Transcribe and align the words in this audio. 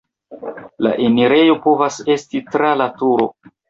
La 0.85 0.93
enirejo 1.09 1.59
povas 1.69 2.03
esti 2.17 2.45
tra 2.53 2.77
la 2.85 2.93
turo. 3.01 3.35